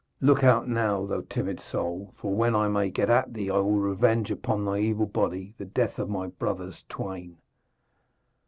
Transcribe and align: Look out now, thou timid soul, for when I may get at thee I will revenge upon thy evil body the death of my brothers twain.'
Look 0.19 0.43
out 0.43 0.67
now, 0.67 1.05
thou 1.05 1.21
timid 1.29 1.59
soul, 1.59 2.11
for 2.17 2.33
when 2.33 2.55
I 2.55 2.67
may 2.67 2.89
get 2.89 3.07
at 3.11 3.33
thee 3.35 3.51
I 3.51 3.57
will 3.57 3.77
revenge 3.77 4.31
upon 4.31 4.65
thy 4.65 4.79
evil 4.79 5.05
body 5.05 5.53
the 5.59 5.65
death 5.65 5.99
of 5.99 6.09
my 6.09 6.25
brothers 6.25 6.83
twain.' 6.89 7.37